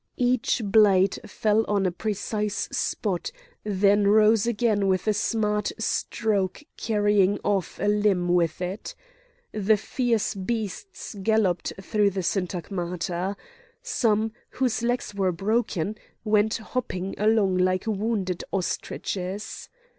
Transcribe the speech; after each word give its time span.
Each 0.17 0.63
blade 0.65 1.19
fell 1.27 1.63
on 1.67 1.85
a 1.85 1.91
precise 1.91 2.67
spot, 2.71 3.31
then 3.63 4.07
rose 4.07 4.47
again 4.47 4.87
with 4.87 5.05
a 5.07 5.13
smart 5.13 5.71
stroke 5.77 6.63
carrying 6.75 7.37
off 7.43 7.79
a 7.79 7.87
limb 7.87 8.27
with 8.29 8.61
it. 8.63 8.95
The 9.51 9.77
fierce 9.77 10.33
beasts 10.33 11.15
galloped 11.21 11.73
through 11.79 12.09
the 12.09 12.23
syntagmata. 12.23 13.35
Some, 13.83 14.31
whose 14.49 14.81
legs 14.81 15.13
were 15.13 15.31
broken, 15.31 15.95
went 16.23 16.57
hopping 16.57 17.13
along 17.19 17.57
like 17.59 17.85
wounded 17.85 18.43
ostriches. 18.51 19.69